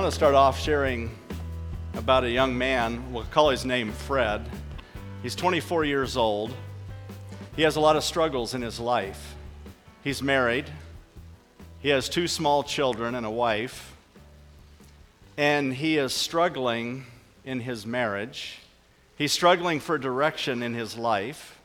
[0.00, 1.10] want to start off sharing
[1.92, 3.12] about a young man.
[3.12, 4.48] We'll call his name Fred.
[5.22, 6.54] He's 24 years old.
[7.54, 9.34] He has a lot of struggles in his life.
[10.02, 10.64] He's married,
[11.80, 13.94] he has two small children and a wife,
[15.36, 17.04] and he is struggling
[17.44, 18.60] in his marriage.
[19.16, 21.60] He's struggling for direction in his life.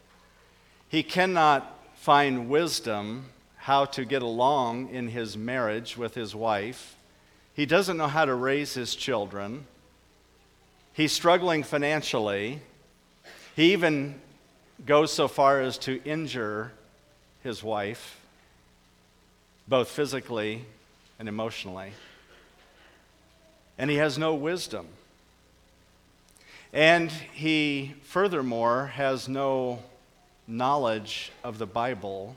[0.89, 6.97] He cannot find wisdom how to get along in his marriage with his wife.
[7.55, 9.65] He doesn't know how to raise his children.
[10.91, 12.59] He's struggling financially.
[13.55, 14.19] He even
[14.85, 16.73] goes so far as to injure
[17.43, 18.19] his wife,
[19.69, 20.65] both physically
[21.17, 21.91] and emotionally.
[23.77, 24.87] And he has no wisdom.
[26.73, 29.79] And he, furthermore, has no
[30.45, 32.35] knowledge of the Bible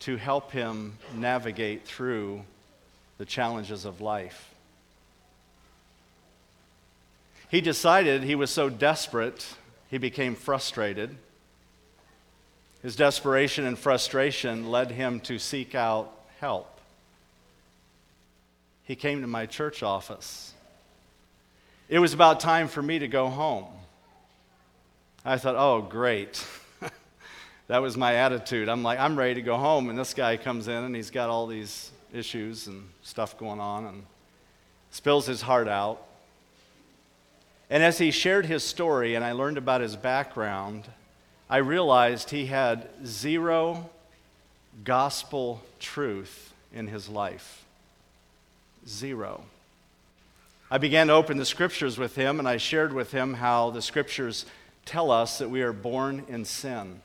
[0.00, 2.42] to help him navigate through
[3.20, 4.54] the challenges of life.
[7.50, 9.46] He decided he was so desperate,
[9.90, 11.18] he became frustrated.
[12.82, 16.80] His desperation and frustration led him to seek out help.
[18.84, 20.54] He came to my church office.
[21.90, 23.66] It was about time for me to go home.
[25.26, 26.42] I thought, oh, great.
[27.68, 28.70] that was my attitude.
[28.70, 29.90] I'm like, I'm ready to go home.
[29.90, 33.86] And this guy comes in and he's got all these issues and stuff going on
[33.86, 34.04] and
[34.90, 36.02] spills his heart out.
[37.68, 40.86] And as he shared his story and I learned about his background,
[41.48, 43.90] I realized he had zero
[44.84, 47.64] gospel truth in his life.
[48.86, 49.44] Zero.
[50.70, 53.82] I began to open the scriptures with him, and I shared with him how the
[53.82, 54.46] scriptures
[54.84, 57.02] tell us that we are born in sin.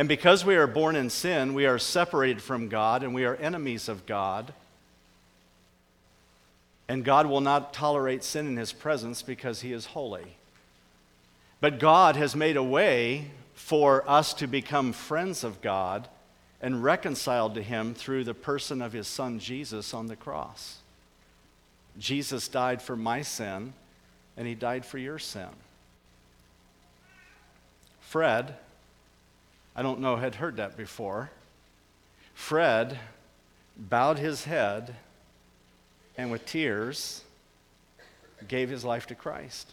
[0.00, 3.36] And because we are born in sin, we are separated from God and we are
[3.36, 4.54] enemies of God.
[6.88, 10.38] And God will not tolerate sin in his presence because he is holy.
[11.60, 16.08] But God has made a way for us to become friends of God
[16.62, 20.78] and reconciled to him through the person of his son Jesus on the cross.
[21.98, 23.74] Jesus died for my sin,
[24.38, 25.50] and he died for your sin.
[28.00, 28.56] Fred,
[29.74, 31.30] I don't know, had heard that before.
[32.34, 32.98] Fred
[33.76, 34.94] bowed his head
[36.16, 37.22] and with tears
[38.48, 39.72] gave his life to Christ.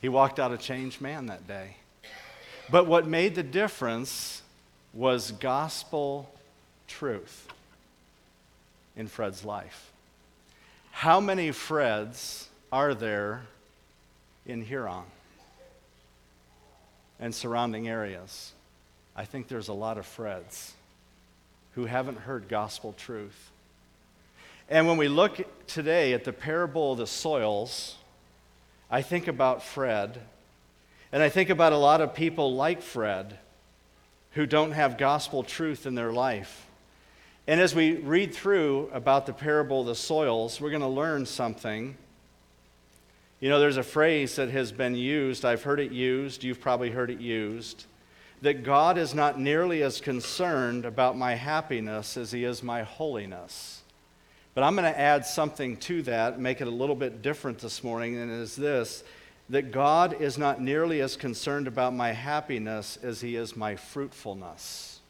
[0.00, 1.76] He walked out a changed man that day.
[2.70, 4.42] But what made the difference
[4.92, 6.30] was gospel
[6.86, 7.48] truth
[8.96, 9.92] in Fred's life.
[10.90, 13.42] How many Freds are there
[14.46, 15.04] in Huron
[17.20, 18.52] and surrounding areas?
[19.18, 20.70] I think there's a lot of Freds
[21.72, 23.50] who haven't heard gospel truth.
[24.68, 27.96] And when we look today at the parable of the soils,
[28.88, 30.20] I think about Fred,
[31.10, 33.36] and I think about a lot of people like Fred
[34.34, 36.68] who don't have gospel truth in their life.
[37.48, 41.26] And as we read through about the parable of the soils, we're going to learn
[41.26, 41.96] something.
[43.40, 46.90] You know, there's a phrase that has been used, I've heard it used, you've probably
[46.90, 47.86] heard it used,
[48.42, 53.82] that God is not nearly as concerned about my happiness as he is my holiness.
[54.54, 57.82] But I'm going to add something to that, make it a little bit different this
[57.82, 59.04] morning, and it is this
[59.50, 65.00] that God is not nearly as concerned about my happiness as he is my fruitfulness.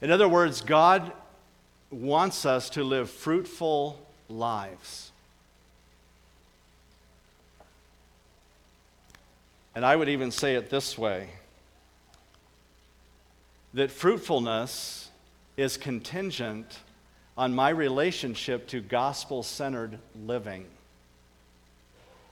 [0.00, 1.12] In other words, God
[1.90, 5.10] wants us to live fruitful lives.
[9.74, 11.30] And I would even say it this way
[13.74, 15.10] that fruitfulness
[15.56, 16.80] is contingent
[17.36, 20.66] on my relationship to gospel centered living.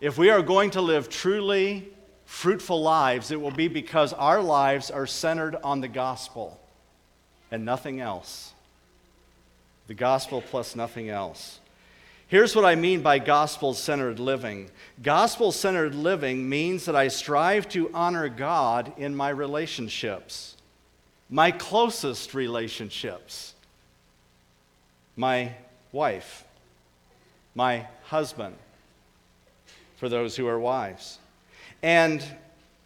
[0.00, 1.88] If we are going to live truly
[2.24, 6.60] fruitful lives, it will be because our lives are centered on the gospel
[7.50, 8.52] and nothing else.
[9.86, 11.58] The gospel plus nothing else.
[12.28, 14.70] Here's what I mean by gospel centered living
[15.02, 20.57] gospel centered living means that I strive to honor God in my relationships,
[21.30, 23.54] my closest relationships
[25.18, 25.52] my
[25.90, 26.44] wife,
[27.56, 28.54] my husband,
[29.96, 31.18] for those who are wives.
[31.82, 32.24] And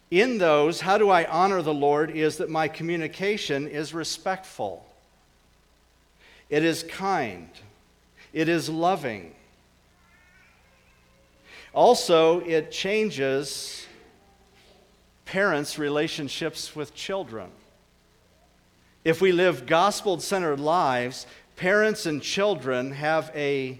[0.09, 4.83] in those, how do I honor the Lord is that my communication is respectful,
[6.49, 7.49] it is kind,
[8.33, 9.35] it is loving.
[11.71, 13.87] Also, it changes
[15.25, 17.49] parents' relationships with children.
[19.03, 23.79] If we live gospel centered lives, parents and children have a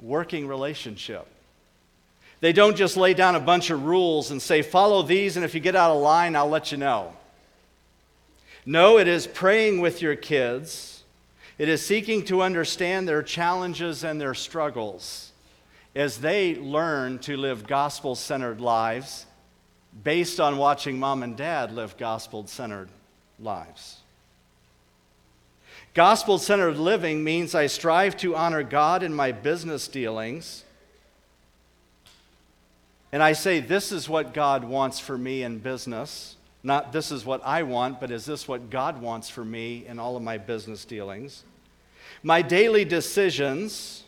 [0.00, 1.26] working relationship.
[2.40, 5.54] They don't just lay down a bunch of rules and say, follow these, and if
[5.54, 7.14] you get out of line, I'll let you know.
[8.66, 11.02] No, it is praying with your kids.
[11.58, 15.32] It is seeking to understand their challenges and their struggles
[15.94, 19.26] as they learn to live gospel centered lives
[20.02, 22.88] based on watching mom and dad live gospel centered
[23.40, 23.98] lives.
[25.94, 30.64] Gospel centered living means I strive to honor God in my business dealings.
[33.12, 36.36] And I say, this is what God wants for me in business.
[36.64, 39.98] Not this is what I want, but is this what God wants for me in
[39.98, 41.44] all of my business dealings?
[42.22, 44.03] My daily decisions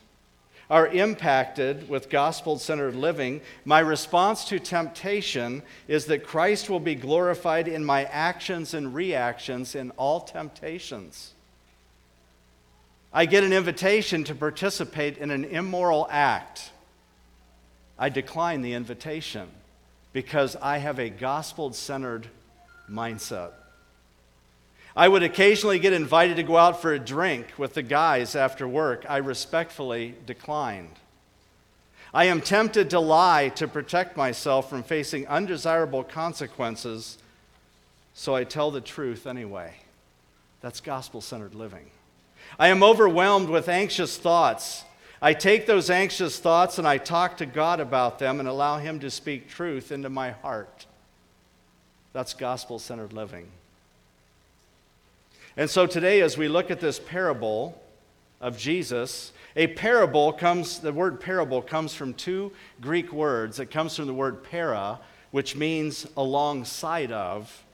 [0.68, 3.40] are impacted with gospel centered living.
[3.64, 9.74] My response to temptation is that Christ will be glorified in my actions and reactions
[9.74, 11.32] in all temptations.
[13.12, 16.70] I get an invitation to participate in an immoral act.
[17.98, 19.48] I decline the invitation
[20.12, 22.28] because I have a gospel centered
[22.90, 23.52] mindset.
[24.96, 28.66] I would occasionally get invited to go out for a drink with the guys after
[28.66, 29.04] work.
[29.06, 30.94] I respectfully declined.
[32.14, 37.18] I am tempted to lie to protect myself from facing undesirable consequences,
[38.14, 39.74] so I tell the truth anyway.
[40.62, 41.90] That's gospel centered living.
[42.58, 44.82] I am overwhelmed with anxious thoughts.
[45.20, 48.98] I take those anxious thoughts and I talk to God about them and allow Him
[49.00, 50.86] to speak truth into my heart.
[52.14, 53.50] That's gospel centered living.
[55.58, 57.80] And so today, as we look at this parable
[58.42, 63.58] of Jesus, a parable comes, the word parable comes from two Greek words.
[63.58, 65.00] It comes from the word para,
[65.30, 67.64] which means alongside of,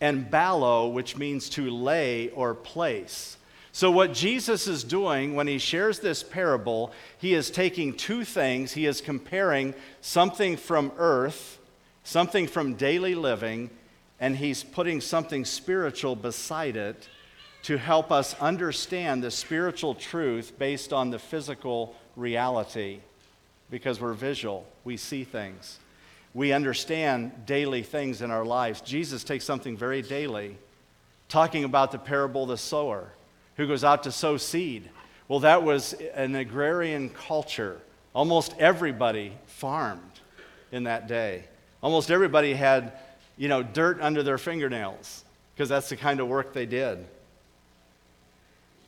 [0.00, 3.36] and ballo, which means to lay or place.
[3.70, 8.72] So, what Jesus is doing when he shares this parable, he is taking two things.
[8.72, 11.60] He is comparing something from earth,
[12.02, 13.70] something from daily living,
[14.18, 17.08] and he's putting something spiritual beside it
[17.62, 23.00] to help us understand the spiritual truth based on the physical reality.
[23.70, 25.78] Because we're visual, we see things,
[26.34, 28.80] we understand daily things in our lives.
[28.80, 30.56] Jesus takes something very daily,
[31.28, 33.12] talking about the parable of the sower
[33.56, 34.88] who goes out to sow seed.
[35.28, 37.80] Well, that was an agrarian culture.
[38.12, 40.20] Almost everybody farmed
[40.72, 41.44] in that day.
[41.82, 42.92] Almost everybody had,
[43.36, 45.24] you know, dirt under their fingernails
[45.54, 47.06] because that's the kind of work they did.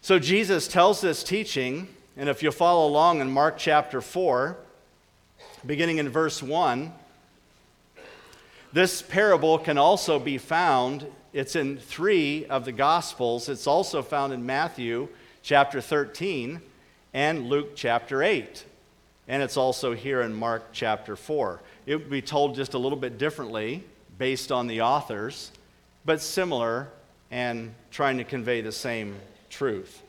[0.05, 4.57] So Jesus tells this teaching, and if you follow along in Mark chapter 4,
[5.65, 6.93] beginning in verse 1,
[8.73, 13.49] this parable can also be found it's in three of the Gospels.
[13.49, 15.09] It's also found in Matthew
[15.41, 16.61] chapter 13
[17.15, 18.65] and Luke chapter 8.
[19.29, 21.61] And it's also here in Mark chapter 4.
[21.87, 23.85] It would be told just a little bit differently
[24.19, 25.53] based on the authors,
[26.05, 26.89] but similar
[27.31, 29.15] and trying to convey the same
[29.53, 30.03] truth.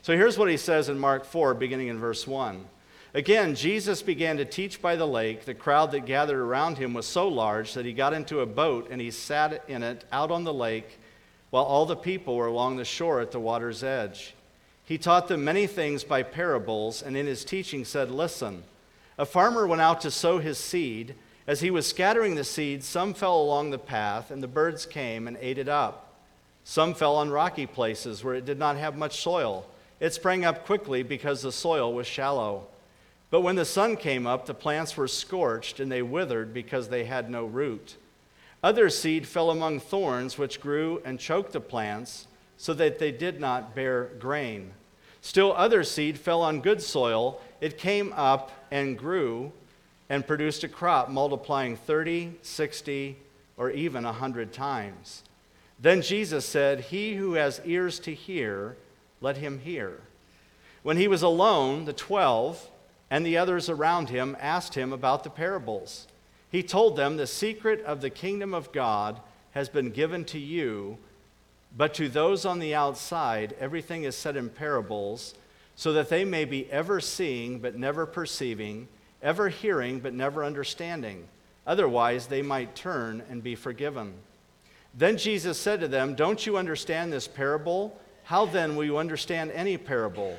[0.00, 2.64] So here's what he says in Mark 4, beginning in verse 1.
[3.12, 5.44] Again, Jesus began to teach by the lake.
[5.44, 8.88] The crowd that gathered around him was so large that he got into a boat
[8.90, 10.98] and he sat in it out on the lake
[11.50, 14.34] while all the people were along the shore at the water's edge.
[14.84, 18.62] He taught them many things by parables, and in his teaching said, Listen,
[19.18, 21.14] a farmer went out to sow his seed.
[21.46, 25.26] As he was scattering the seed, some fell along the path, and the birds came
[25.26, 26.07] and ate it up.
[26.68, 29.66] Some fell on rocky places where it did not have much soil.
[30.00, 32.66] It sprang up quickly because the soil was shallow.
[33.30, 37.06] But when the sun came up, the plants were scorched and they withered because they
[37.06, 37.96] had no root.
[38.62, 42.26] Other seed fell among thorns, which grew and choked the plants,
[42.58, 44.72] so that they did not bear grain.
[45.22, 47.40] Still, other seed fell on good soil.
[47.62, 49.52] It came up and grew
[50.10, 53.16] and produced a crop, multiplying 30, 60,
[53.56, 55.22] or even a 100 times.
[55.78, 58.76] Then Jesus said, He who has ears to hear,
[59.20, 60.00] let him hear.
[60.82, 62.70] When he was alone, the twelve,
[63.10, 66.06] and the others around him asked him about the parables.
[66.50, 69.20] He told them, The secret of the kingdom of God
[69.52, 70.98] has been given to you,
[71.76, 75.34] but to those on the outside, everything is said in parables,
[75.76, 78.88] so that they may be ever seeing but never perceiving,
[79.22, 81.28] ever hearing but never understanding.
[81.66, 84.14] Otherwise, they might turn and be forgiven.
[84.94, 87.98] Then Jesus said to them, Don't you understand this parable?
[88.24, 90.36] How then will you understand any parable?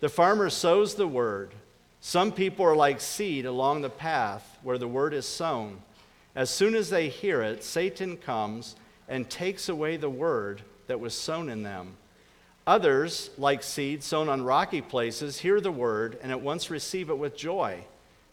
[0.00, 1.52] The farmer sows the word.
[2.00, 5.82] Some people are like seed along the path where the word is sown.
[6.34, 8.76] As soon as they hear it, Satan comes
[9.08, 11.96] and takes away the word that was sown in them.
[12.66, 17.18] Others, like seed sown on rocky places, hear the word and at once receive it
[17.18, 17.84] with joy.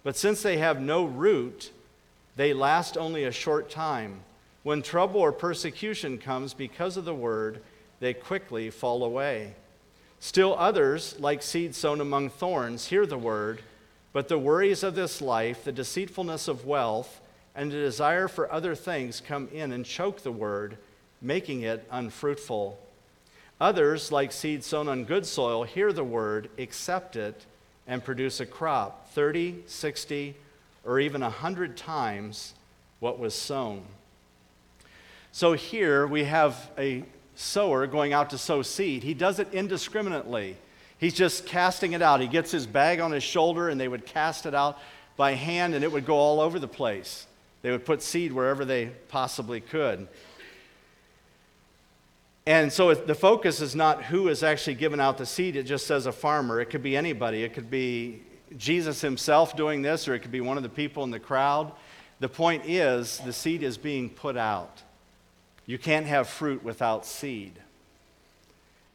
[0.03, 1.71] But since they have no root,
[2.35, 4.21] they last only a short time.
[4.67, 7.61] When trouble or persecution comes because of the word,
[8.01, 9.53] they quickly fall away.
[10.19, 13.61] Still others, like seed sown among thorns, hear the word,
[14.11, 17.21] but the worries of this life, the deceitfulness of wealth,
[17.55, 20.77] and the desire for other things come in and choke the word,
[21.21, 22.77] making it unfruitful.
[23.61, 27.45] Others, like seed sown on good soil, hear the word, accept it,
[27.87, 30.35] and produce a crop 30, 60,
[30.83, 32.53] or even 100 times
[32.99, 33.85] what was sown.
[35.31, 37.03] So here we have a
[37.35, 39.03] sower going out to sow seed.
[39.03, 40.57] He does it indiscriminately.
[40.97, 42.21] He's just casting it out.
[42.21, 44.79] He gets his bag on his shoulder, and they would cast it out
[45.15, 47.27] by hand, and it would go all over the place.
[47.61, 50.07] They would put seed wherever they possibly could.
[52.47, 55.85] And so the focus is not who is actually giving out the seed, it just
[55.85, 56.61] says a farmer.
[56.61, 57.43] It could be anybody.
[57.43, 58.21] It could be
[58.55, 61.73] Jesus himself doing this, or it could be one of the people in the crowd.
[62.21, 64.81] The point is, the seed is being put out.
[65.67, 67.53] You can't have fruit without seed.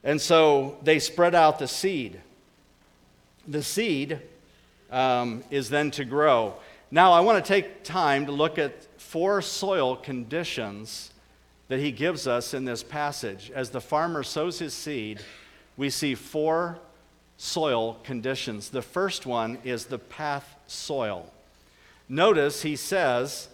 [0.03, 2.21] And so they spread out the seed.
[3.47, 4.19] The seed
[4.91, 6.55] um, is then to grow.
[6.91, 11.13] Now, I want to take time to look at four soil conditions
[11.69, 13.51] that he gives us in this passage.
[13.55, 15.21] As the farmer sows his seed,
[15.77, 16.79] we see four
[17.37, 18.71] soil conditions.
[18.71, 21.33] The first one is the path soil.
[22.09, 23.49] Notice he says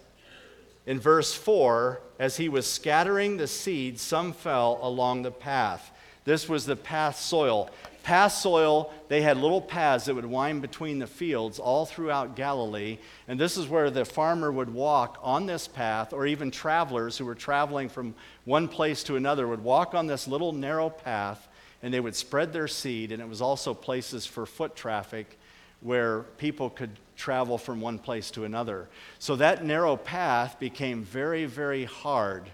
[0.88, 5.90] in verse 4 as he was scattering the seed, some fell along the path.
[6.24, 7.68] This was the path soil.
[8.02, 12.96] Path soil, they had little paths that would wind between the fields all throughout Galilee.
[13.28, 17.26] And this is where the farmer would walk on this path, or even travelers who
[17.26, 18.14] were traveling from
[18.46, 21.48] one place to another would walk on this little narrow path
[21.82, 23.12] and they would spread their seed.
[23.12, 25.38] And it was also places for foot traffic
[25.82, 28.88] where people could travel from one place to another.
[29.18, 32.48] So that narrow path became very, very hard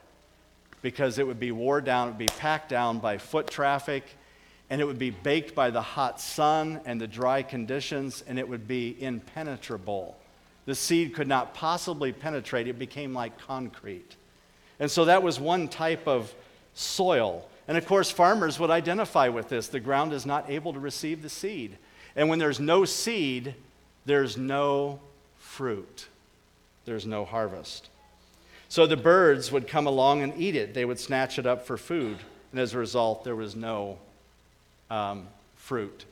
[0.83, 4.05] because it would be wore down, it would be packed down by foot traffic
[4.71, 8.49] and it would be baked by the hot sun and the dry conditions, and it
[8.49, 10.17] would be impenetrable.
[10.65, 14.17] The seed could not possibly penetrate, it became like concrete.
[14.81, 16.35] And so that was one type of
[16.73, 17.47] soil.
[17.69, 19.69] And of course, farmers would identify with this.
[19.69, 21.77] The ground is not able to receive the seed.
[22.17, 23.55] And when there's no seed,
[24.07, 25.01] there's no
[25.39, 26.07] fruit,
[26.85, 27.89] there's no harvest.
[28.69, 31.77] So the birds would come along and eat it, they would snatch it up for
[31.77, 32.19] food.
[32.51, 33.99] And as a result, there was no
[34.91, 36.05] um, fruit.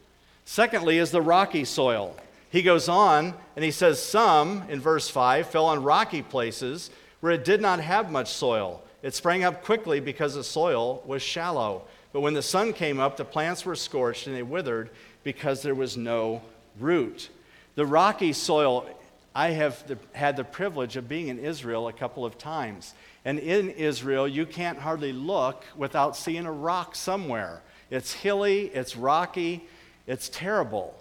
[0.44, 2.16] Secondly, is the rocky soil.
[2.50, 7.32] He goes on and he says, Some, in verse 5, fell on rocky places where
[7.32, 8.82] it did not have much soil.
[9.02, 11.82] It sprang up quickly because the soil was shallow.
[12.12, 14.90] But when the sun came up, the plants were scorched and they withered
[15.24, 16.42] because there was no
[16.78, 17.30] root.
[17.74, 18.86] The rocky soil,
[19.34, 22.94] I have the, had the privilege of being in Israel a couple of times.
[23.24, 27.62] And in Israel, you can't hardly look without seeing a rock somewhere.
[27.90, 29.66] It's hilly, it's rocky,
[30.06, 30.94] it's terrible.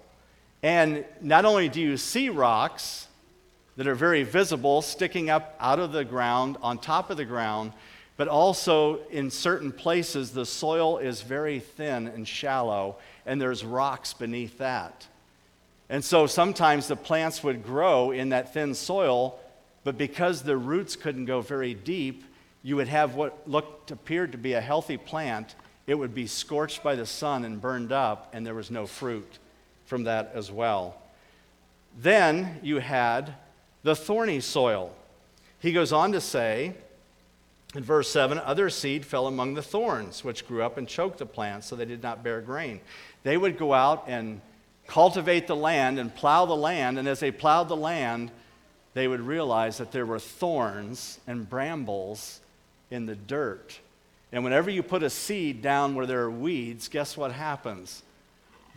[0.63, 3.07] And not only do you see rocks
[3.75, 7.73] that are very visible sticking up out of the ground, on top of the ground,
[8.15, 14.13] but also in certain places the soil is very thin and shallow, and there's rocks
[14.13, 15.07] beneath that.
[15.91, 19.37] And so sometimes the plants would grow in that thin soil,
[19.83, 22.23] but because the roots couldn't go very deep,
[22.63, 25.53] you would have what looked appeared to be a healthy plant
[25.87, 29.39] it would be scorched by the sun and burned up, and there was no fruit
[29.85, 30.95] from that as well.
[31.99, 33.33] Then you had
[33.83, 34.95] the thorny soil.
[35.59, 36.75] He goes on to say
[37.75, 41.25] in verse 7 other seed fell among the thorns, which grew up and choked the
[41.25, 42.79] plants, so they did not bear grain.
[43.23, 44.39] They would go out and
[44.91, 48.29] cultivate the land and plow the land, and as they plowed the land,
[48.93, 52.41] they would realize that there were thorns and brambles
[52.91, 53.79] in the dirt
[54.31, 58.01] and whenever you put a seed down where there are weeds, guess what happens?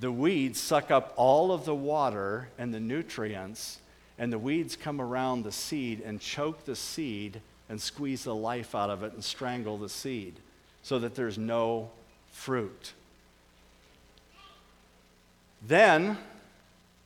[0.00, 3.78] The weeds suck up all of the water and the nutrients,
[4.18, 8.74] and the weeds come around the seed and choke the seed and squeeze the life
[8.74, 10.34] out of it and strangle the seed
[10.82, 11.90] so that there's no
[12.32, 12.92] fruit.
[15.66, 16.18] Then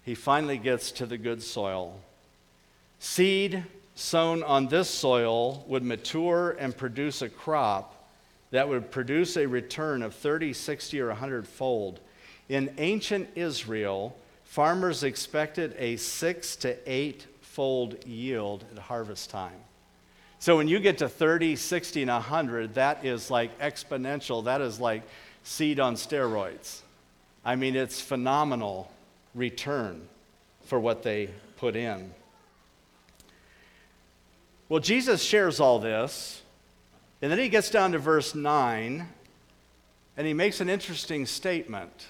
[0.04, 2.00] he finally gets to the good soil.
[2.98, 7.94] Seed sown on this soil would mature and produce a crop
[8.50, 12.00] that would produce a return of 30, 60, or 100 fold.
[12.48, 19.60] In ancient Israel, farmers expected a six to eight fold yield at harvest time.
[20.38, 24.44] So when you get to 30, 60, and 100, that is like exponential.
[24.44, 25.02] That is like
[25.42, 26.80] seed on steroids.
[27.44, 28.90] I mean, it's phenomenal
[29.34, 30.08] return
[30.64, 32.12] for what they put in.
[34.68, 36.42] Well, Jesus shares all this,
[37.22, 39.08] and then he gets down to verse 9,
[40.16, 42.08] and he makes an interesting statement.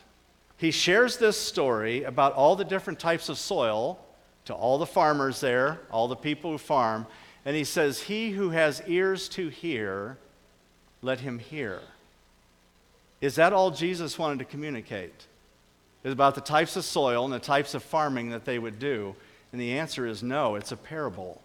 [0.56, 4.00] He shares this story about all the different types of soil
[4.46, 7.06] to all the farmers there, all the people who farm,
[7.44, 10.18] and he says, He who has ears to hear,
[11.00, 11.80] let him hear.
[13.20, 15.26] Is that all Jesus wanted to communicate?
[16.04, 19.16] Is about the types of soil and the types of farming that they would do?
[19.52, 21.42] And the answer is no, it's a parable.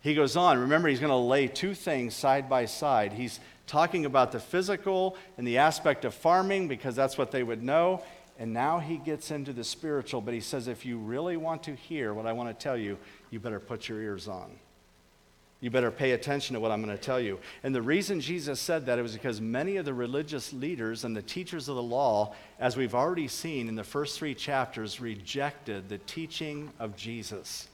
[0.00, 3.12] He goes on, remember, he's going to lay two things side by side.
[3.12, 3.38] He's
[3.68, 8.02] talking about the physical and the aspect of farming because that's what they would know.
[8.38, 11.76] And now he gets into the spiritual, but he says, if you really want to
[11.76, 12.98] hear what I want to tell you,
[13.30, 14.50] you better put your ears on.
[15.62, 17.38] You better pay attention to what I'm going to tell you.
[17.62, 21.16] And the reason Jesus said that it was because many of the religious leaders and
[21.16, 25.88] the teachers of the law, as we've already seen in the first three chapters, rejected
[25.88, 27.68] the teaching of Jesus.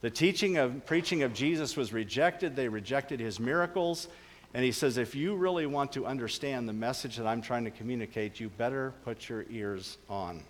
[0.00, 2.56] The teaching of preaching of Jesus was rejected.
[2.56, 4.08] They rejected his miracles.
[4.52, 7.70] And he says, if you really want to understand the message that I'm trying to
[7.70, 10.42] communicate, you better put your ears on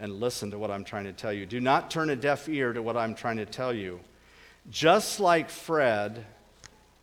[0.00, 1.46] and listen to what I'm trying to tell you.
[1.46, 4.00] Do not turn a deaf ear to what I'm trying to tell you.
[4.70, 6.24] Just like Fred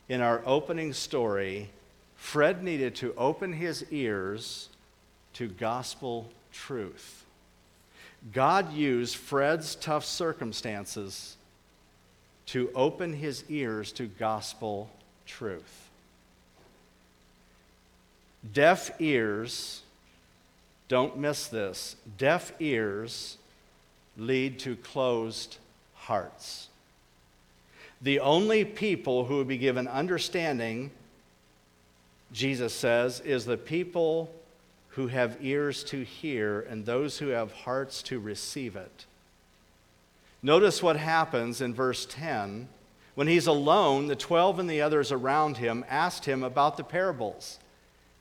[0.09, 1.69] in our opening story,
[2.17, 4.69] Fred needed to open his ears
[5.33, 7.23] to gospel truth.
[8.31, 11.35] God used Fred's tough circumstances
[12.47, 14.89] to open his ears to gospel
[15.25, 15.89] truth.
[18.53, 19.81] Deaf ears,
[20.89, 23.37] don't miss this, deaf ears
[24.17, 25.57] lead to closed
[25.95, 26.67] hearts.
[28.03, 30.91] The only people who will be given understanding,
[32.33, 34.33] Jesus says, is the people
[34.89, 39.05] who have ears to hear and those who have hearts to receive it.
[40.41, 42.67] Notice what happens in verse 10.
[43.15, 47.57] When he's alone, the 12 and the others around him asked him about the parables.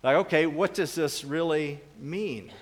[0.04, 2.52] Like, okay, what does this really mean?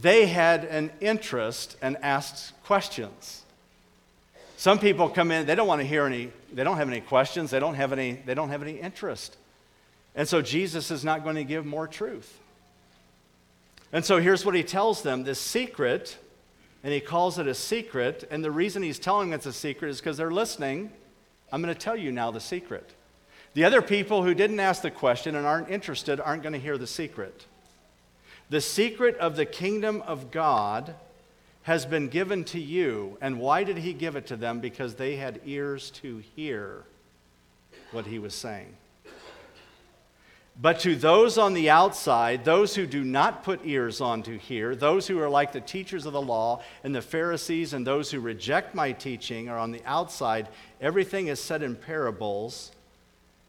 [0.00, 3.42] They had an interest and asked questions.
[4.60, 7.50] Some people come in, they don't want to hear any, they don't have any questions,
[7.50, 9.38] they don't have any, they don't have any interest.
[10.14, 12.38] And so Jesus is not going to give more truth.
[13.90, 16.18] And so here's what he tells them this secret,
[16.84, 18.28] and he calls it a secret.
[18.30, 20.92] And the reason he's telling it's a secret is because they're listening.
[21.50, 22.86] I'm going to tell you now the secret.
[23.54, 26.76] The other people who didn't ask the question and aren't interested aren't going to hear
[26.76, 27.46] the secret.
[28.50, 30.96] The secret of the kingdom of God
[31.62, 33.18] has been given to you.
[33.20, 34.60] And why did he give it to them?
[34.60, 36.84] Because they had ears to hear
[37.92, 38.76] what he was saying.
[40.60, 44.76] But to those on the outside, those who do not put ears on to hear,
[44.76, 48.20] those who are like the teachers of the law and the Pharisees and those who
[48.20, 50.48] reject my teaching are on the outside,
[50.80, 52.72] everything is said in parables.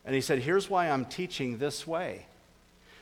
[0.05, 2.27] And he said, Here's why I'm teaching this way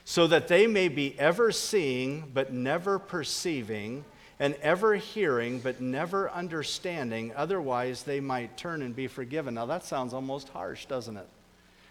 [0.06, 4.04] so that they may be ever seeing but never perceiving
[4.40, 9.56] and ever hearing but never understanding, otherwise they might turn and be forgiven.
[9.56, 11.28] Now that sounds almost harsh, doesn't it?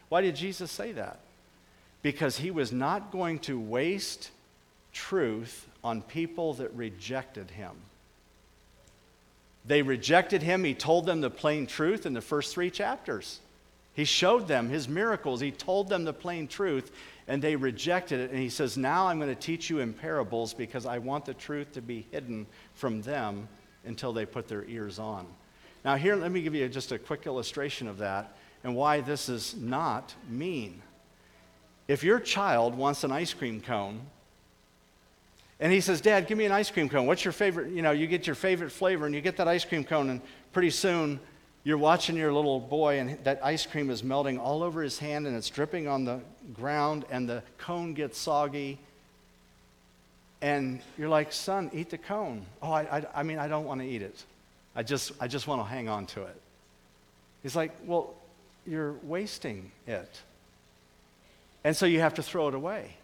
[0.08, 1.20] Why did Jesus say that?
[2.00, 4.30] Because he was not going to waste
[4.92, 7.72] truth on people that rejected him.
[9.66, 10.64] They rejected him.
[10.64, 13.40] He told them the plain truth in the first three chapters.
[13.92, 15.40] He showed them his miracles.
[15.40, 16.90] He told them the plain truth
[17.28, 18.30] and they rejected it.
[18.30, 21.34] And he says, Now I'm going to teach you in parables because I want the
[21.34, 23.48] truth to be hidden from them
[23.84, 25.26] until they put their ears on.
[25.84, 29.28] Now, here, let me give you just a quick illustration of that and why this
[29.28, 30.82] is not mean.
[31.86, 34.00] If your child wants an ice cream cone,
[35.60, 37.06] and he says, Dad, give me an ice cream cone.
[37.06, 37.72] What's your favorite?
[37.72, 40.20] You know, you get your favorite flavor and you get that ice cream cone, and
[40.52, 41.20] pretty soon
[41.64, 45.26] you're watching your little boy, and that ice cream is melting all over his hand
[45.26, 46.20] and it's dripping on the
[46.54, 48.78] ground, and the cone gets soggy.
[50.40, 52.46] And you're like, son, eat the cone.
[52.62, 54.24] Oh, I, I, I mean, I don't want to eat it.
[54.76, 56.40] I just, I just want to hang on to it.
[57.42, 58.14] He's like, well,
[58.66, 60.20] you're wasting it.
[61.64, 62.94] And so you have to throw it away.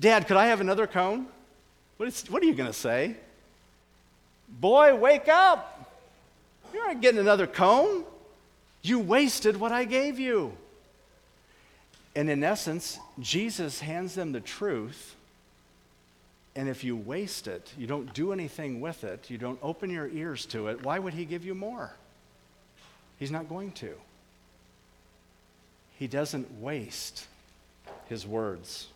[0.00, 1.26] Dad, could I have another cone?
[1.96, 3.16] What, is, what are you going to say?
[4.48, 5.92] Boy, wake up.
[6.72, 8.04] You aren't getting another cone.
[8.82, 10.52] You wasted what I gave you.
[12.14, 15.14] And in essence, Jesus hands them the truth.
[16.56, 20.08] And if you waste it, you don't do anything with it, you don't open your
[20.08, 21.92] ears to it, why would he give you more?
[23.18, 23.94] He's not going to.
[25.98, 27.26] He doesn't waste
[28.08, 28.88] his words.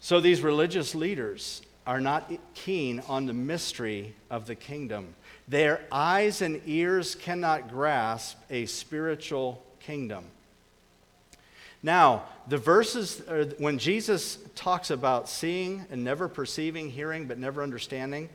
[0.00, 5.14] So these religious leaders are not keen on the mystery of the kingdom.
[5.48, 10.24] Their eyes and ears cannot grasp a spiritual kingdom.
[11.84, 13.20] Now, the verses,
[13.58, 18.30] when Jesus talks about seeing and never perceiving, hearing but never understanding,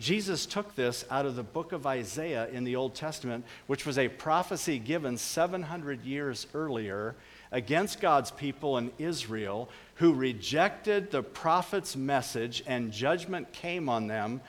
[0.00, 3.98] Jesus took this out of the book of Isaiah in the Old Testament, which was
[3.98, 7.14] a prophecy given 700 years earlier
[7.52, 14.40] against God's people in Israel who rejected the prophet's message, and judgment came on them.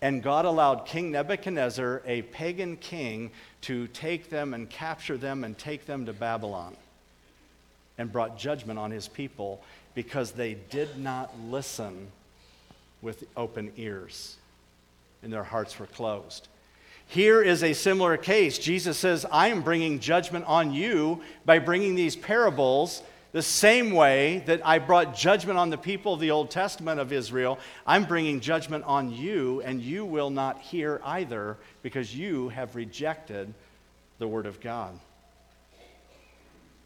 [0.00, 5.58] And God allowed King Nebuchadnezzar, a pagan king, to take them and capture them and
[5.58, 6.76] take them to Babylon
[7.98, 9.62] and brought judgment on his people
[9.94, 12.08] because they did not listen
[13.02, 14.36] with open ears
[15.22, 16.48] and their hearts were closed.
[17.08, 18.58] Here is a similar case.
[18.58, 24.42] Jesus says, I am bringing judgment on you by bringing these parables the same way
[24.46, 27.58] that I brought judgment on the people of the Old Testament of Israel.
[27.86, 33.52] I'm bringing judgment on you, and you will not hear either because you have rejected
[34.18, 34.98] the Word of God.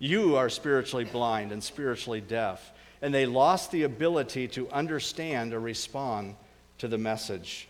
[0.01, 5.61] You are spiritually blind and spiritually deaf, and they lost the ability to understand or
[5.61, 6.35] respond
[6.79, 7.69] to the message.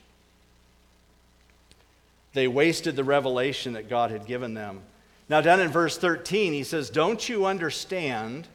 [2.32, 4.80] They wasted the revelation that God had given them.
[5.28, 8.46] Now, down in verse 13, he says, Don't you understand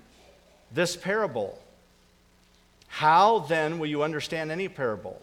[0.72, 1.60] this parable?
[2.88, 5.22] How then will you understand any parable?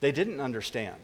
[0.00, 0.96] They didn't understand.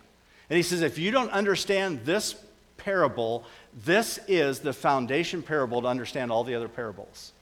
[0.50, 2.35] And he says, If you don't understand this
[2.78, 3.44] parable,
[3.84, 7.32] this is the foundation parable to understand all the other parables.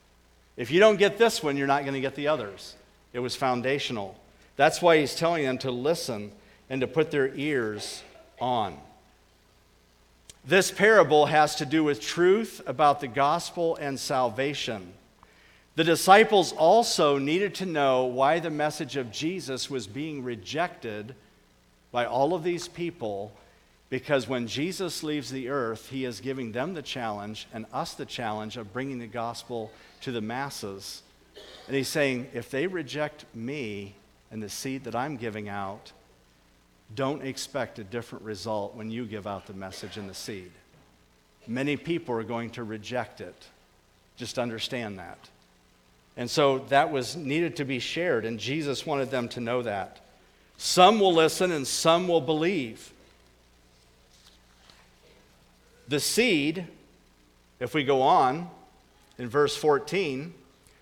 [0.57, 2.75] If you don't get this one, you're not going to get the others.
[3.13, 4.19] It was foundational.
[4.57, 6.33] That's why he's telling them to listen
[6.69, 8.03] and to put their ears
[8.41, 8.77] on.
[10.45, 14.93] This parable has to do with truth about the gospel and salvation.
[15.75, 21.15] The disciples also needed to know why the message of Jesus was being rejected
[21.93, 23.33] by all of these people
[23.89, 28.07] because when Jesus leaves the earth, he is giving them the challenge and us the
[28.07, 29.71] challenge of bringing the gospel
[30.01, 31.03] to the masses.
[31.67, 33.95] And he's saying, if they reject me
[34.31, 35.93] and the seed that I'm giving out,
[36.95, 40.51] don't expect a different result when you give out the message and the seed.
[41.47, 43.47] Many people are going to reject it.
[44.17, 45.19] Just understand that.
[46.17, 50.01] And so that was needed to be shared, and Jesus wanted them to know that.
[50.57, 52.93] Some will listen and some will believe.
[55.89, 56.67] The seed,
[57.61, 58.49] if we go on
[59.19, 60.35] in verse 14,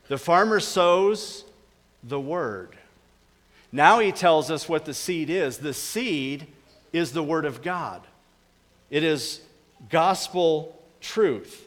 [0.09, 1.45] the farmer sows
[2.03, 2.77] the word.
[3.75, 5.59] Now he tells us what the seed is.
[5.59, 6.47] The seed
[6.93, 8.03] is the Word of God,
[8.89, 9.41] it is
[9.91, 11.67] gospel truth.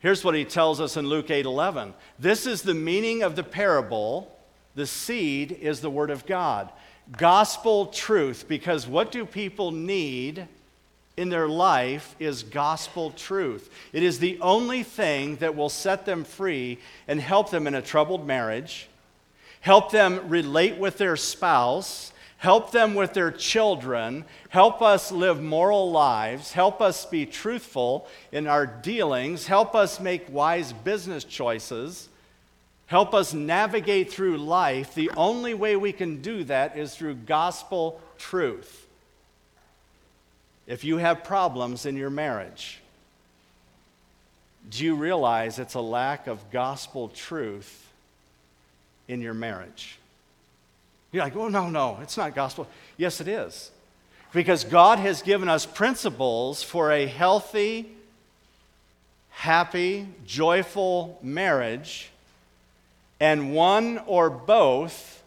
[0.00, 1.94] Here's what he tells us in Luke 8 11.
[2.18, 4.36] This is the meaning of the parable.
[4.74, 6.70] The seed is the Word of God.
[7.16, 10.46] Gospel truth, because what do people need
[11.18, 13.70] in their life is gospel truth.
[13.92, 17.82] It is the only thing that will set them free and help them in a
[17.82, 18.88] troubled marriage
[19.60, 25.90] help them relate with their spouse, help them with their children, help us live moral
[25.90, 32.08] lives, help us be truthful in our dealings, help us make wise business choices,
[32.86, 34.94] help us navigate through life.
[34.94, 38.87] The only way we can do that is through gospel truth.
[40.68, 42.80] If you have problems in your marriage,
[44.70, 47.88] do you realize it's a lack of gospel truth
[49.08, 49.98] in your marriage.
[51.10, 52.68] You're like, oh, no, no, it's not gospel.
[52.98, 53.70] Yes, it is.
[54.32, 57.88] Because God has given us principles for a healthy,
[59.30, 62.10] happy, joyful marriage,
[63.18, 65.22] and one or both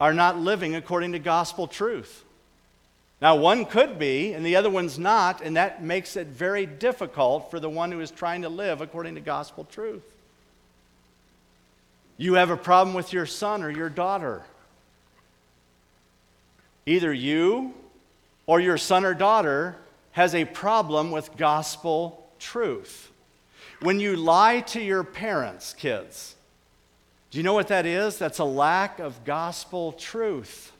[0.00, 2.21] are not living according to gospel truth.
[3.22, 7.52] Now, one could be, and the other one's not, and that makes it very difficult
[7.52, 10.02] for the one who is trying to live according to gospel truth.
[12.16, 14.42] You have a problem with your son or your daughter.
[16.84, 17.74] Either you
[18.46, 19.76] or your son or daughter
[20.10, 23.12] has a problem with gospel truth.
[23.82, 26.34] When you lie to your parents, kids,
[27.30, 28.18] do you know what that is?
[28.18, 30.71] That's a lack of gospel truth.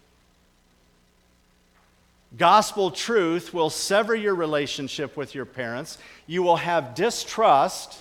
[2.36, 5.98] Gospel truth will sever your relationship with your parents.
[6.26, 7.98] You will have distrust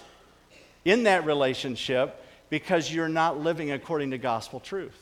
[0.85, 4.95] in that relationship because you're not living according to gospel truth.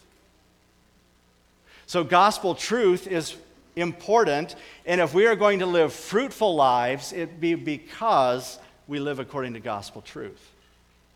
[1.86, 3.36] So, gospel truth is
[3.76, 9.20] important, and if we are going to live fruitful lives, it be because we live
[9.20, 10.52] according to gospel truth.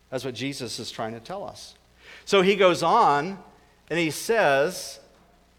[0.10, 1.74] That's what Jesus is trying to tell us.
[2.26, 3.40] So he goes on
[3.90, 5.00] And he says,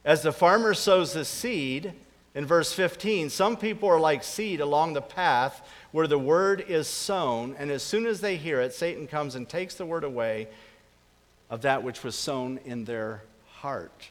[0.04, 1.92] as the farmer sows the seed,
[2.34, 6.88] in verse 15, some people are like seed along the path where the word is
[6.88, 10.48] sown, and as soon as they hear it, Satan comes and takes the word away
[11.48, 13.22] of that which was sown in their
[13.58, 14.08] heart.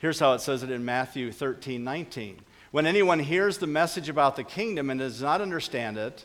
[0.00, 2.40] Here's how it says it in Matthew 13 19.
[2.72, 6.24] When anyone hears the message about the kingdom and does not understand it,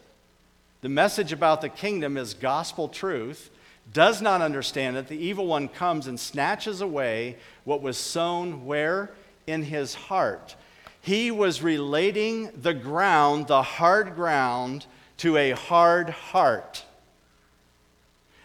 [0.82, 3.52] the message about the kingdom is gospel truth,
[3.94, 9.12] does not understand it, the evil one comes and snatches away what was sown where?
[9.50, 10.56] In his heart.
[11.02, 14.86] He was relating the ground, the hard ground,
[15.18, 16.86] to a hard heart.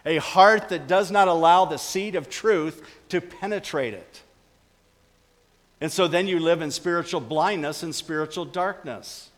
[0.03, 4.23] A heart that does not allow the seed of truth to penetrate it.
[5.79, 9.29] And so then you live in spiritual blindness and spiritual darkness.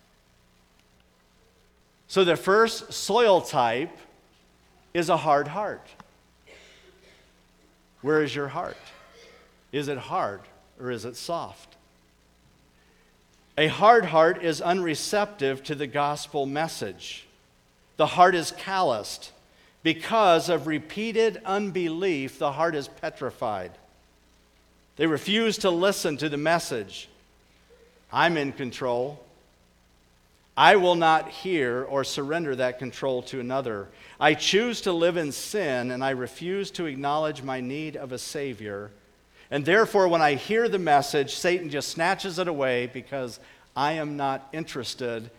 [2.07, 3.97] So the first soil type
[4.93, 5.85] is a hard heart.
[8.01, 8.77] Where is your heart?
[9.73, 10.39] Is it hard
[10.79, 11.75] or is it soft?
[13.57, 17.25] A hard heart is unreceptive to the gospel message.
[17.97, 19.31] The heart is calloused.
[19.83, 23.71] Because of repeated unbelief, the heart is petrified.
[24.97, 27.09] They refuse to listen to the message
[28.11, 29.23] I'm in control.
[30.55, 33.87] I will not hear or surrender that control to another.
[34.19, 38.17] I choose to live in sin and I refuse to acknowledge my need of a
[38.17, 38.89] Savior.
[39.49, 43.39] And therefore, when I hear the message, Satan just snatches it away because
[43.75, 45.29] I am not interested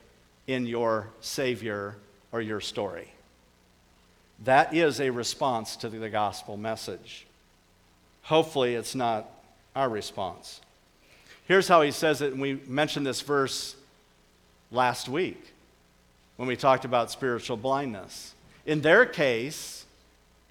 [0.46, 1.96] in your Savior
[2.32, 3.12] or your story.
[4.44, 7.26] That is a response to the gospel message.
[8.22, 9.28] Hopefully, it's not
[9.74, 10.60] our response.
[11.46, 13.74] Here's how he says it, and we mentioned this verse
[14.70, 15.42] last week
[16.36, 18.34] when we talked about spiritual blindness.
[18.64, 19.77] In their case,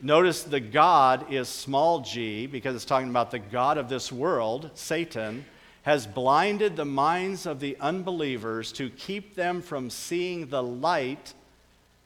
[0.01, 4.71] notice the God is small g because it's talking about the God of this world,
[4.73, 5.45] Satan,
[5.83, 11.33] has blinded the minds of the unbelievers to keep them from seeing the light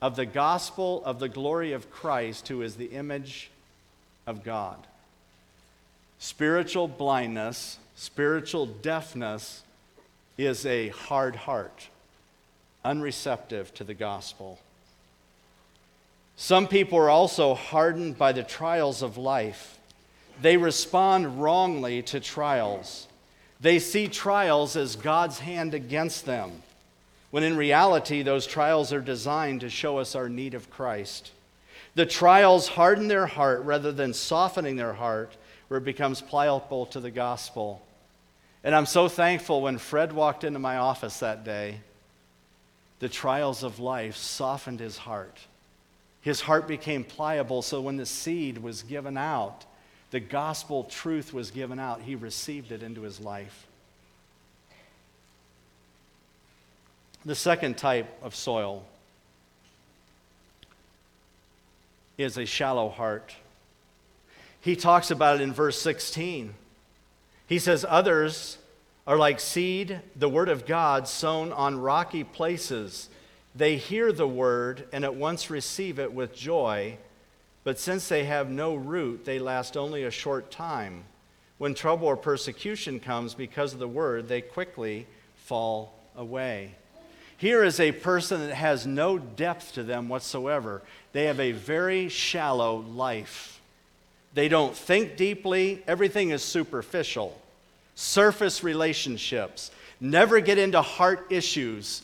[0.02, 3.50] of the gospel of the glory of Christ, who is the image
[4.28, 4.78] of God.
[6.20, 9.64] Spiritual blindness, spiritual deafness
[10.38, 11.88] is a hard heart
[12.86, 14.60] unreceptive to the gospel.
[16.42, 19.78] Some people are also hardened by the trials of life.
[20.42, 23.06] They respond wrongly to trials.
[23.60, 26.64] They see trials as God's hand against them,
[27.30, 31.32] when in reality, those trials are designed to show us our need of Christ.
[31.94, 37.00] The trials harden their heart rather than softening their heart, where it becomes pliable to
[37.00, 37.86] the gospel.
[38.64, 41.82] And I'm so thankful when Fred walked into my office that day
[42.98, 45.38] the trials of life softened his heart.
[46.22, 49.66] His heart became pliable, so when the seed was given out,
[50.12, 53.66] the gospel truth was given out, he received it into his life.
[57.26, 58.84] The second type of soil
[62.18, 63.36] is a shallow heart.
[64.60, 66.54] He talks about it in verse 16.
[67.48, 68.58] He says, Others
[69.08, 73.10] are like seed, the word of God, sown on rocky places.
[73.56, 76.98] They hear the word and at once receive it with joy,
[77.64, 81.04] but since they have no root, they last only a short time.
[81.58, 86.76] When trouble or persecution comes because of the word, they quickly fall away.
[87.38, 90.82] Here is a person that has no depth to them whatsoever.
[91.12, 93.60] They have a very shallow life.
[94.34, 97.38] They don't think deeply, everything is superficial
[97.96, 99.72] surface relationships.
[100.00, 102.02] Never get into heart issues.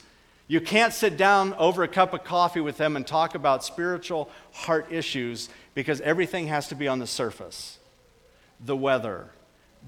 [0.47, 4.29] You can't sit down over a cup of coffee with them and talk about spiritual
[4.53, 7.77] heart issues because everything has to be on the surface.
[8.65, 9.27] The weather,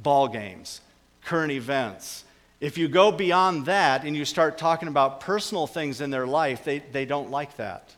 [0.03, 0.81] ball games,
[1.23, 2.25] current events.
[2.59, 6.65] If you go beyond that and you start talking about personal things in their life,
[6.65, 7.95] they, they don't like that.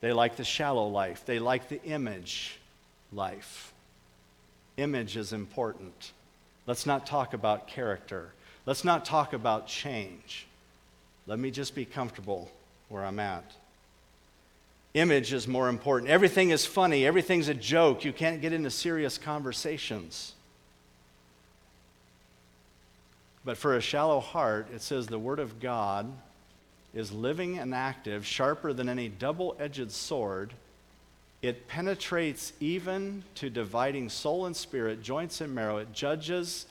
[0.00, 2.58] They like the shallow life, they like the image
[3.12, 3.72] life.
[4.76, 6.12] Image is important.
[6.66, 8.30] Let's not talk about character.
[8.66, 10.46] Let's not talk about change.
[11.26, 12.50] Let me just be comfortable
[12.88, 13.44] where I'm at.
[14.94, 16.10] Image is more important.
[16.10, 18.04] Everything is funny, everything's a joke.
[18.04, 20.32] You can't get into serious conversations.
[23.44, 26.10] But for a shallow heart, it says the Word of God
[26.94, 30.52] is living and active, sharper than any double edged sword
[31.42, 35.76] it penetrates even to dividing soul and spirit, joints and marrow.
[35.76, 36.66] It judges,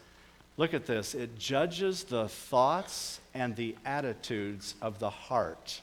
[0.58, 5.82] look at this, it judges the thoughts and the attitudes of the heart.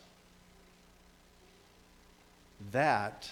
[2.72, 3.30] That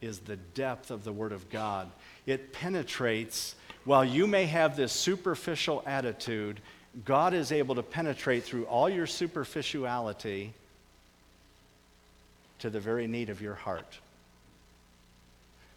[0.00, 1.90] is the depth of the Word of God.
[2.26, 6.60] It penetrates, while you may have this superficial attitude,
[7.04, 10.54] God is able to penetrate through all your superficiality
[12.58, 13.98] to the very need of your heart.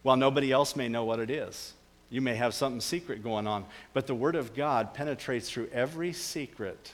[0.02, 1.72] While nobody else may know what it is,
[2.14, 6.12] you may have something secret going on, but the Word of God penetrates through every
[6.12, 6.92] secret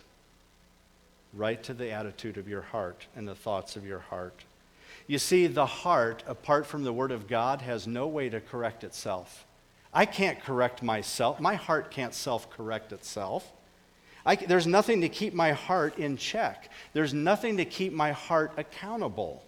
[1.34, 4.44] right to the attitude of your heart and the thoughts of your heart.
[5.06, 8.82] You see, the heart, apart from the Word of God, has no way to correct
[8.82, 9.44] itself.
[9.92, 11.38] I can't correct myself.
[11.38, 13.52] My heart can't self correct itself.
[14.24, 18.52] I, there's nothing to keep my heart in check, there's nothing to keep my heart
[18.56, 19.42] accountable.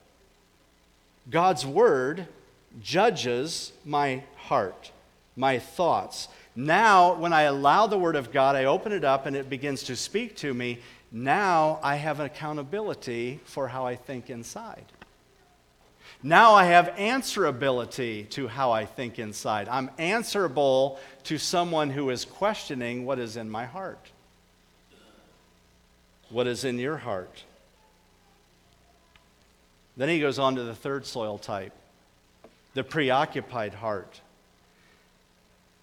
[1.31, 2.27] God's Word
[2.83, 4.91] judges my heart,
[5.37, 6.29] my thoughts.
[6.55, 9.85] Now, when I allow the Word of God, I open it up and it begins
[9.85, 10.81] to speak to me.
[11.11, 14.85] Now I have an accountability for how I think inside.
[16.23, 19.69] Now I have answerability to how I think inside.
[19.69, 24.11] I'm answerable to someone who is questioning what is in my heart.
[26.31, 27.45] What is in your heart?
[29.97, 31.73] Then he goes on to the third soil type
[32.75, 34.22] the preoccupied heart.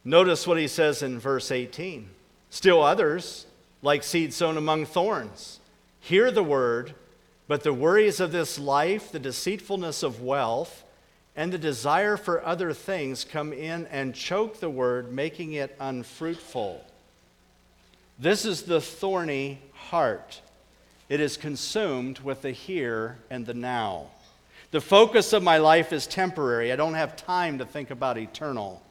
[0.09, 2.09] Notice what he says in verse 18.
[2.49, 3.45] Still others,
[3.83, 5.59] like seed sown among thorns.
[5.99, 6.95] Hear the word,
[7.47, 10.83] but the worries of this life, the deceitfulness of wealth,
[11.35, 16.83] and the desire for other things come in and choke the word, making it unfruitful.
[18.17, 20.41] This is the thorny heart.
[21.07, 24.07] It is consumed with the here and the now.
[24.71, 26.71] The focus of my life is temporary.
[26.71, 28.81] I don't have time to think about eternal.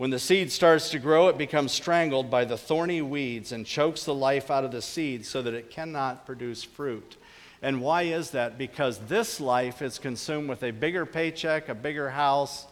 [0.00, 4.04] When the seed starts to grow, it becomes strangled by the thorny weeds and chokes
[4.04, 7.18] the life out of the seed so that it cannot produce fruit.
[7.60, 8.56] And why is that?
[8.56, 12.64] Because this life is consumed with a bigger paycheck, a bigger house,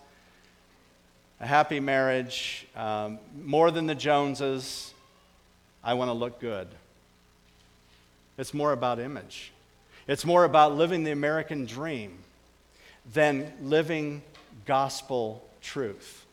[1.38, 4.94] a happy marriage, um, more than the Joneses.
[5.84, 6.68] I want to look good.
[8.38, 9.52] It's more about image.
[10.06, 12.20] It's more about living the American dream
[13.12, 14.22] than living
[14.64, 16.24] gospel truth.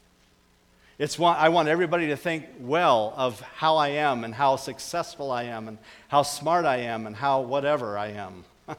[0.97, 5.29] It's one, I want everybody to think well of how I am and how successful
[5.29, 5.77] I am and
[6.08, 8.45] how smart I am and how whatever I am.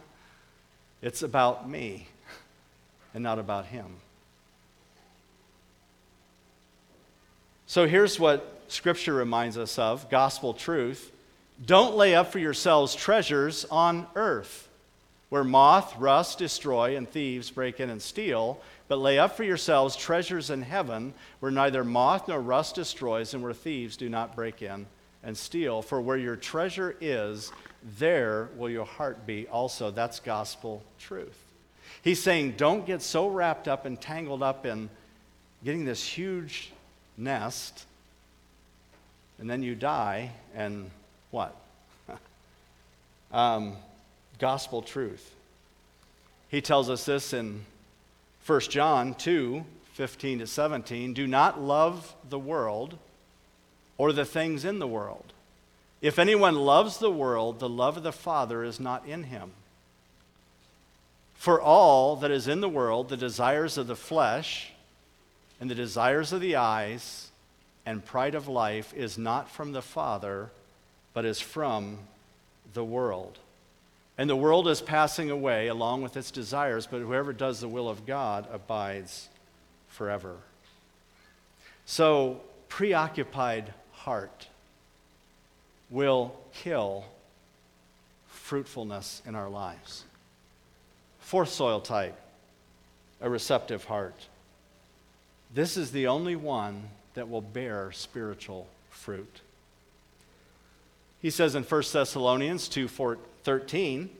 [1.02, 2.08] it's about me
[3.12, 3.96] and not about him.
[7.66, 11.12] So here's what Scripture reminds us of gospel truth.
[11.64, 14.68] Don't lay up for yourselves treasures on earth,
[15.28, 19.96] where moth, rust, destroy, and thieves break in and steal but lay up for yourselves
[19.96, 24.62] treasures in heaven where neither moth nor rust destroys and where thieves do not break
[24.62, 24.86] in
[25.22, 25.82] and steal.
[25.82, 27.52] For where your treasure is,
[27.98, 29.90] there will your heart be also.
[29.90, 31.36] That's gospel truth.
[32.02, 34.88] He's saying, don't get so wrapped up and tangled up in
[35.64, 36.72] getting this huge
[37.16, 37.86] nest,
[39.38, 40.90] and then you die, and
[41.32, 41.56] what?
[43.32, 43.76] um,
[44.38, 45.34] gospel truth.
[46.48, 47.64] He tells us this in
[48.46, 52.98] 1 John 2 15 to 17 do not love the world
[53.96, 55.32] or the things in the world.
[56.02, 59.52] If anyone loves the world, the love of the Father is not in him.
[61.34, 64.72] For all that is in the world, the desires of the flesh
[65.60, 67.30] and the desires of the eyes
[67.86, 70.50] and pride of life is not from the Father,
[71.14, 71.98] but is from
[72.74, 73.38] the world.
[74.18, 77.88] And the world is passing away along with its desires, but whoever does the will
[77.88, 79.28] of God abides
[79.88, 80.36] forever.
[81.84, 84.48] So, preoccupied heart
[85.90, 87.04] will kill
[88.26, 90.04] fruitfulness in our lives.
[91.20, 92.18] Fourth soil type,
[93.20, 94.26] a receptive heart.
[95.54, 99.40] This is the only one that will bear spiritual fruit.
[101.20, 102.88] He says in 1 Thessalonians 2
[103.46, 104.10] 13,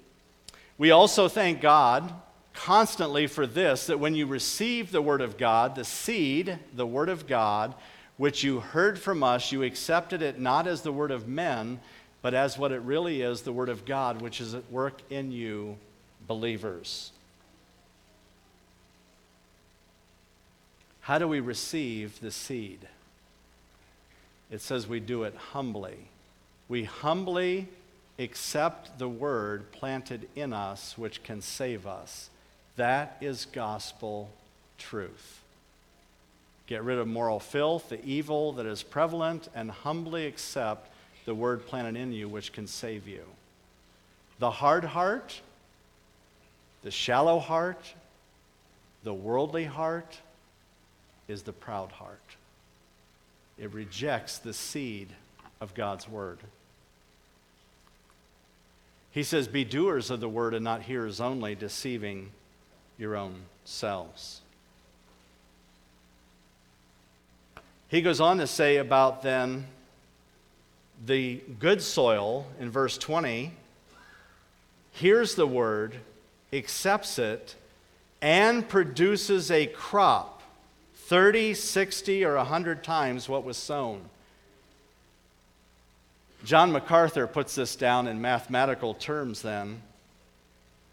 [0.79, 2.15] we also thank God
[2.55, 7.09] constantly for this that when you receive the Word of God, the seed, the Word
[7.09, 7.75] of God,
[8.19, 11.81] which you heard from us, you accepted it not as the Word of men,
[12.23, 15.33] but as what it really is the Word of God, which is at work in
[15.33, 15.77] you,
[16.29, 17.11] believers.
[21.01, 22.87] How do we receive the seed?
[24.53, 25.97] It says we do it humbly.
[26.69, 27.67] We humbly
[28.19, 32.31] accept the word planted in us, which can save us.
[32.77, 34.31] That is gospel
[34.79, 35.43] truth.
[36.67, 40.91] Get rid of moral filth, the evil that is prevalent, and humbly accept
[41.25, 43.23] the word planted in you, which can save you.
[44.39, 45.41] The hard heart,
[46.83, 47.95] the shallow heart,
[49.07, 50.19] The worldly heart
[51.29, 52.37] is the proud heart.
[53.57, 55.11] It rejects the seed
[55.61, 56.39] of God's word.
[59.17, 62.33] He says, Be doers of the word and not hearers only, deceiving
[62.99, 64.43] your own selves.
[67.89, 69.69] He goes on to say about then
[71.07, 73.53] the good soil in verse 20
[74.93, 75.95] hears the word,
[76.53, 77.55] accepts it,
[78.21, 80.43] and produces a crop
[80.95, 84.11] 30, 60, or 100 times what was sown.
[86.47, 89.83] John MacArthur puts this down in mathematical terms then.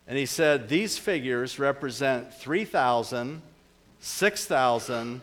[0.08, 3.40] And he said these figures represent 3,000,
[4.00, 5.22] 6,000,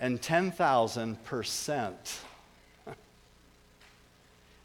[0.00, 2.20] and 10,000 percent.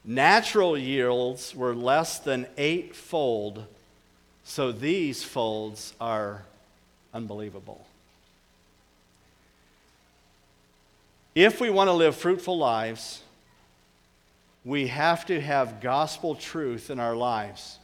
[0.06, 3.66] Natural yields were less than eightfold,
[4.46, 6.46] so these folds are
[7.14, 7.86] unbelievable.
[11.36, 13.22] If we want to live fruitful lives,
[14.66, 17.80] we have to have gospel truth in our lives.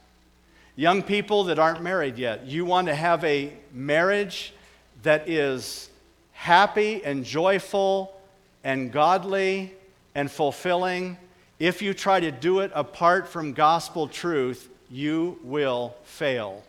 [0.76, 4.54] Young people that aren't married yet, you want to have a marriage
[5.02, 5.90] that is
[6.32, 8.18] happy and joyful
[8.64, 9.74] and godly
[10.14, 11.18] and fulfilling.
[11.58, 16.62] If you try to do it apart from gospel truth, you will fail.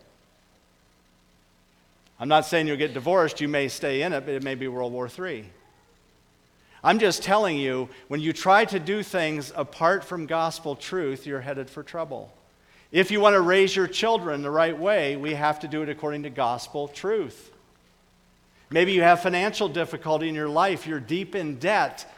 [2.20, 4.68] I'm not saying you'll get divorced, you may stay in it, but it may be
[4.68, 5.44] World War III.
[6.84, 11.40] I'm just telling you, when you try to do things apart from gospel truth, you're
[11.40, 12.32] headed for trouble.
[12.90, 15.88] If you want to raise your children the right way, we have to do it
[15.88, 17.50] according to gospel truth.
[18.68, 22.10] Maybe you have financial difficulty in your life, you're deep in debt.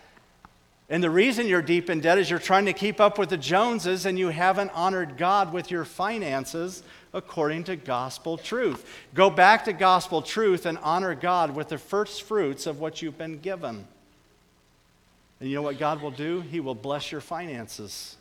[0.89, 3.37] And the reason you're deep in debt is you're trying to keep up with the
[3.37, 8.85] Joneses and you haven't honored God with your finances according to gospel truth.
[9.15, 13.19] Go back to gospel truth and honor God with the first fruits of what you've
[13.19, 13.87] been given.
[15.41, 16.41] And you know what God will do?
[16.41, 18.16] He will bless your finances.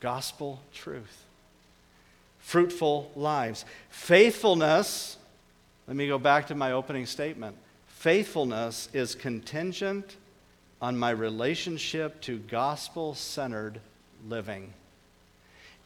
[0.00, 1.24] Gospel truth.
[2.40, 3.64] Fruitful lives.
[3.90, 5.16] Faithfulness,
[5.86, 7.56] let me go back to my opening statement.
[7.88, 10.16] Faithfulness is contingent
[10.80, 13.80] on my relationship to gospel centered
[14.28, 14.72] living.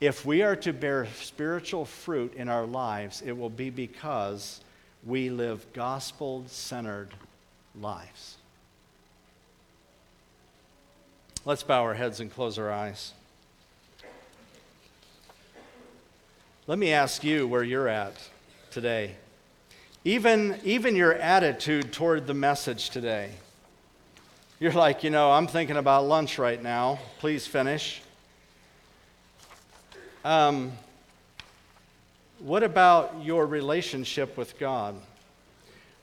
[0.00, 4.60] If we are to bear spiritual fruit in our lives, it will be because
[5.04, 7.08] we live gospel centered
[7.80, 8.36] lives.
[11.44, 13.12] Let's bow our heads and close our eyes.
[16.68, 18.14] Let me ask you where you're at
[18.70, 19.16] today.
[20.04, 23.32] Even, even your attitude toward the message today.
[24.60, 27.00] You're like, you know, I'm thinking about lunch right now.
[27.18, 28.00] Please finish.
[30.24, 30.70] Um,
[32.38, 34.94] what about your relationship with God?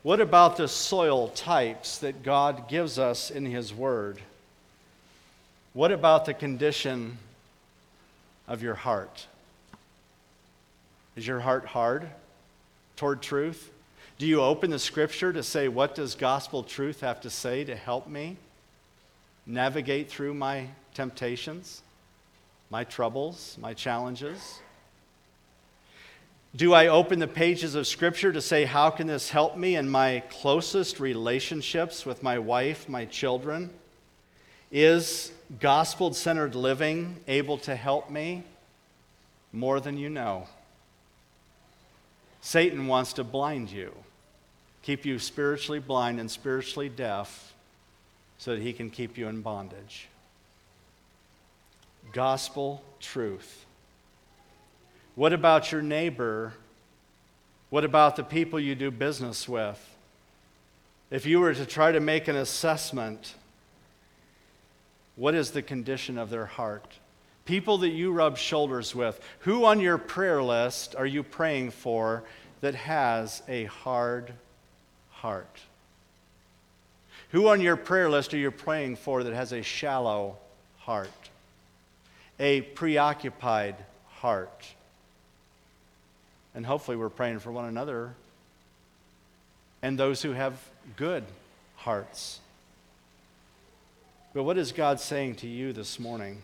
[0.04, 4.22] What about the soil types that God gives us in His Word?
[5.74, 7.18] What about the condition
[8.48, 9.28] of your heart?
[11.16, 12.10] Is your heart hard
[12.96, 13.70] toward truth?
[14.18, 17.76] Do you open the scripture to say, What does gospel truth have to say to
[17.76, 18.38] help me
[19.46, 21.82] navigate through my temptations,
[22.70, 24.60] my troubles, my challenges?
[26.56, 29.88] Do I open the pages of Scripture to say, How can this help me in
[29.88, 33.70] my closest relationships with my wife, my children?
[34.72, 38.44] Is gospel centered living able to help me
[39.52, 40.48] more than you know?
[42.42, 43.94] Satan wants to blind you,
[44.84, 47.54] keep you spiritually blind and spiritually deaf
[48.38, 50.08] so that he can keep you in bondage.
[52.14, 53.66] Gospel truth.
[55.16, 56.54] What about your neighbor?
[57.70, 59.86] What about the people you do business with?
[61.12, 63.34] If you were to try to make an assessment
[65.20, 66.88] what is the condition of their heart?
[67.44, 72.24] People that you rub shoulders with, who on your prayer list are you praying for
[72.62, 74.32] that has a hard
[75.12, 75.60] heart?
[77.32, 80.38] Who on your prayer list are you praying for that has a shallow
[80.80, 81.10] heart?
[82.40, 83.76] A preoccupied
[84.08, 84.74] heart?
[86.56, 88.14] And hopefully, we're praying for one another
[89.82, 90.58] and those who have
[90.96, 91.26] good
[91.76, 92.40] hearts.
[94.32, 96.44] But what is God saying to you this morning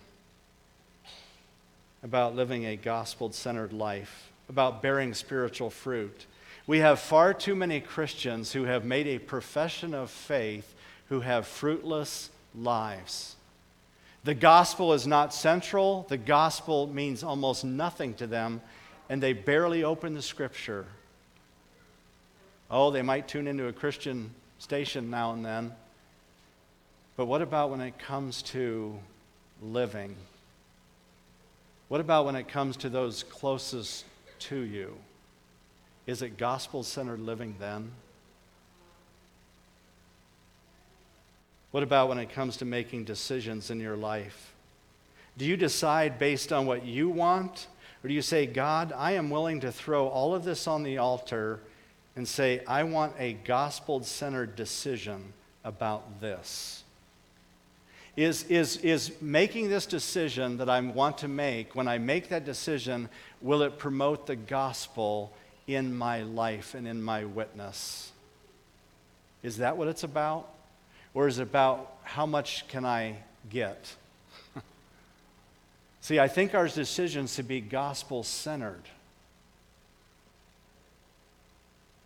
[2.01, 6.25] about living a gospel centered life, about bearing spiritual fruit?
[6.65, 10.73] We have far too many Christians who have made a profession of faith
[11.09, 13.36] who have fruitless lives.
[14.23, 18.61] The gospel is not central, the gospel means almost nothing to them,
[19.09, 20.88] and they barely open the scripture.
[22.71, 25.71] Oh, they might tune into a Christian station now and then.
[27.18, 28.97] But what about when it comes to
[29.61, 30.16] living?
[31.88, 34.05] What about when it comes to those closest
[34.39, 34.97] to you?
[36.07, 37.91] Is it gospel centered living then?
[41.72, 44.53] What about when it comes to making decisions in your life?
[45.38, 47.68] Do you decide based on what you want?
[48.03, 50.99] Or do you say, God, I am willing to throw all of this on the
[50.99, 51.59] altar
[52.16, 56.84] and say, I want a gospel centered decision about this?
[58.16, 62.45] Is, is, is making this decision that I want to make, when I make that
[62.45, 63.09] decision,
[63.41, 65.34] will it promote the gospel
[65.68, 68.11] in my life and in my witness?
[69.43, 70.49] Is that what it's about?
[71.13, 73.18] Or is it about how much can I
[73.49, 73.95] get?
[76.01, 78.84] See, I think our decisions should be gospel centered.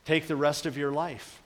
[0.05, 1.38] Take the rest of your life.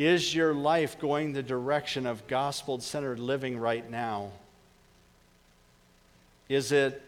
[0.00, 4.30] Is your life going the direction of gospel centered living right now?
[6.48, 7.02] Is it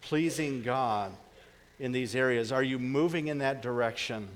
[0.00, 1.12] pleasing God
[1.78, 2.50] in these areas?
[2.50, 4.26] Are you moving in that direction?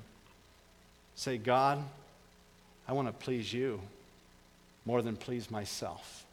[1.14, 1.82] Say, God,
[2.86, 3.80] I want to please you
[4.84, 6.26] more than please myself.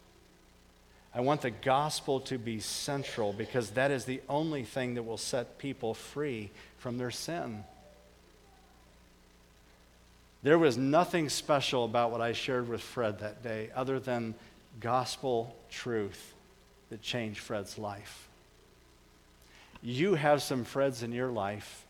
[1.15, 5.15] I want the gospel to be central because that is the only thing that will
[5.15, 7.63] set people free from their sin.
[10.43, 14.35] There was nothing special about what I shared with Fred that day other than
[14.79, 16.33] gospel truth
[16.89, 18.27] that changed Fred's life.
[19.81, 21.85] You have some Freds in your life.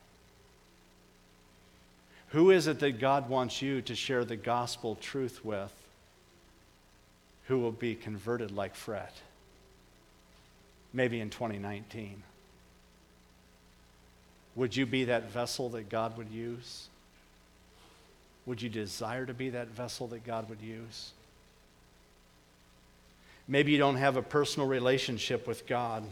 [2.29, 5.71] Who is it that God wants you to share the gospel truth with?
[7.47, 9.09] who will be converted like Fred,
[10.93, 12.23] maybe in 2019.
[14.55, 16.87] Would you be that vessel that God would use?
[18.45, 21.11] Would you desire to be that vessel that God would use?
[23.47, 26.03] Maybe you don't have a personal relationship with God.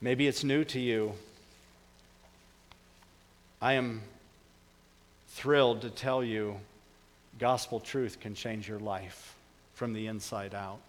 [0.00, 1.12] Maybe it's new to you.
[3.60, 4.02] I am
[5.28, 6.56] thrilled to tell you
[7.38, 9.34] gospel truth can change your life
[9.74, 10.80] from the inside out.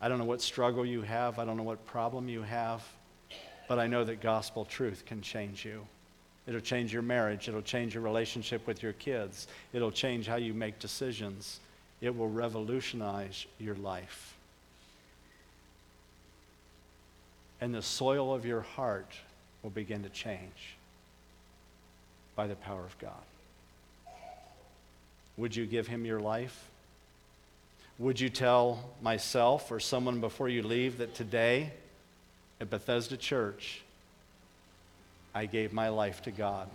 [0.00, 2.82] I don't know what struggle you have, I don't know what problem you have,
[3.68, 5.86] but I know that gospel truth can change you.
[6.46, 10.54] It'll change your marriage, it'll change your relationship with your kids, it'll change how you
[10.54, 11.60] make decisions,
[12.00, 14.34] it will revolutionize your life.
[17.60, 19.14] And the soil of your heart
[19.62, 20.76] will begin to change
[22.34, 23.12] by the power of God.
[25.36, 26.68] Would you give him your life?
[27.98, 31.72] Would you tell myself or someone before you leave that today
[32.60, 33.82] at Bethesda Church,
[35.34, 36.68] I gave my life to God